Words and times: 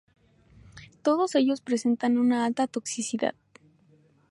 Todos 1.03 1.35
ellos 1.35 1.61
presentan 1.61 2.17
una 2.17 2.43
alta 2.45 2.65
toxicidad. 2.65 3.35